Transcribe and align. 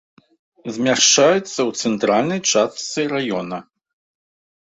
Змяшчаецца 0.75 1.59
ў 1.69 1.91
цэнтральнай 1.91 2.39
частцы 2.53 2.99
раёна. 3.13 3.57